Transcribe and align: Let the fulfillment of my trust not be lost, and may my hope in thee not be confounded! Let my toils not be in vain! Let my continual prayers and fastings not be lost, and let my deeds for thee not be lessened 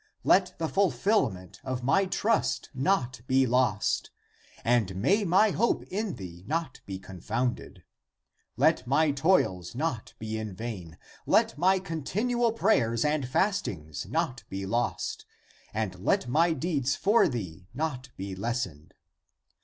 Let 0.23 0.57
the 0.57 0.67
fulfillment 0.67 1.59
of 1.63 1.83
my 1.83 2.05
trust 2.07 2.71
not 2.73 3.21
be 3.27 3.45
lost, 3.45 4.09
and 4.63 4.95
may 4.95 5.23
my 5.23 5.51
hope 5.51 5.83
in 5.91 6.15
thee 6.15 6.43
not 6.47 6.81
be 6.87 6.97
confounded! 6.97 7.83
Let 8.57 8.87
my 8.87 9.11
toils 9.11 9.75
not 9.75 10.15
be 10.17 10.39
in 10.39 10.55
vain! 10.55 10.97
Let 11.27 11.55
my 11.55 11.77
continual 11.77 12.51
prayers 12.51 13.05
and 13.05 13.29
fastings 13.29 14.07
not 14.07 14.43
be 14.49 14.65
lost, 14.65 15.27
and 15.71 15.93
let 15.99 16.27
my 16.27 16.53
deeds 16.53 16.95
for 16.95 17.27
thee 17.27 17.67
not 17.71 18.09
be 18.17 18.33
lessened 18.33 18.95